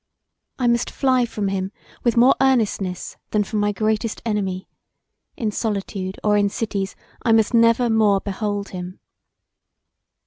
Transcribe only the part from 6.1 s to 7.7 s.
or in cities I must